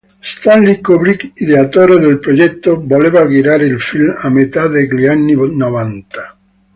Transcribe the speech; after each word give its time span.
Stanley 0.19 0.81
Kubrick, 0.81 1.33
ideatore 1.41 1.99
del 1.99 2.17
progetto, 2.17 2.81
voleva 2.83 3.27
girare 3.27 3.67
il 3.67 3.79
film 3.79 4.11
a 4.17 4.29
metà 4.29 4.65
degli 4.67 5.05
anni 5.05 5.33
novanta. 5.55 6.35